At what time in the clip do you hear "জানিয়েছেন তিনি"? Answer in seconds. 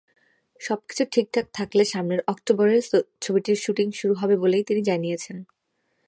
4.63-5.43